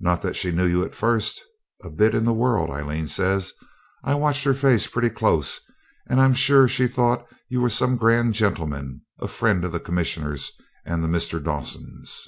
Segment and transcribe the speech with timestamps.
[0.00, 1.38] 'Not that she knew you at first,
[1.84, 3.44] a bit in the world,' Aileen said.
[4.02, 5.60] 'I watched her face pretty close,
[6.08, 10.50] and I'm sure she thought you were some grand gentleman, a friend of the Commissioner's
[10.86, 11.44] and the Mr.
[11.44, 12.26] Dawsons.'